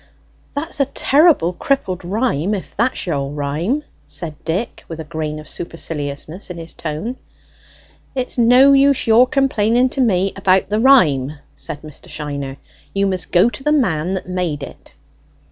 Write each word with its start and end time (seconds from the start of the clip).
'""That's 0.55 0.79
a 0.79 0.87
terrible 0.87 1.53
crippled 1.53 2.03
rhyme, 2.03 2.55
if 2.55 2.75
that's 2.75 3.05
your 3.05 3.29
rhyme!" 3.29 3.83
said 4.07 4.43
Dick, 4.43 4.83
with 4.87 4.99
a 4.99 5.03
grain 5.03 5.37
of 5.37 5.47
superciliousness 5.47 6.49
in 6.49 6.57
his 6.57 6.73
tone. 6.73 7.17
"It's 8.15 8.35
no 8.35 8.73
use 8.73 9.05
your 9.05 9.27
complaining 9.27 9.89
to 9.89 10.01
me 10.01 10.33
about 10.35 10.69
the 10.69 10.79
rhyme!" 10.79 11.33
said 11.53 11.83
Mr. 11.83 12.09
Shiner. 12.09 12.57
"You 12.95 13.05
must 13.05 13.31
go 13.31 13.47
to 13.51 13.61
the 13.63 13.71
man 13.71 14.15
that 14.15 14.27
made 14.27 14.63
it." 14.63 14.93